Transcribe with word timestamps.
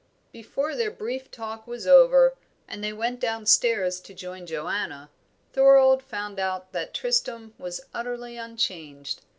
Before 0.31 0.75
their 0.75 0.89
brief 0.89 1.29
talk 1.29 1.67
was 1.67 1.85
over, 1.85 2.35
and 2.67 2.83
they 2.83 2.91
went 2.91 3.19
downstairs 3.19 3.99
to 3.99 4.15
join 4.15 4.47
Joanna, 4.47 5.11
Thorold 5.53 6.01
found 6.01 6.39
out 6.39 6.71
that 6.71 6.95
Tristram 6.95 7.53
was 7.59 7.81
utterly 7.93 8.35
unchanged. 8.35 9.21